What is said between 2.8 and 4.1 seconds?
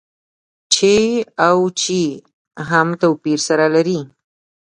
توپير سره لري.